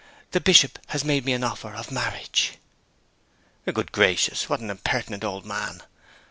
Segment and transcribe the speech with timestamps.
[0.31, 2.53] The Bishop has made me an offer of marriage.'
[3.71, 5.83] 'Good gracious, what an impertinent old man!